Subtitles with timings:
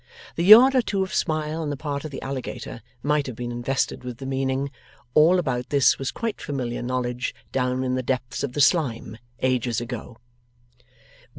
[0.35, 3.51] The yard or two of smile on the part of the alligator might have been
[3.51, 4.71] invested with the meaning,
[5.13, 9.79] 'All about this was quite familiar knowledge down in the depths of the slime, ages
[9.79, 10.17] ago.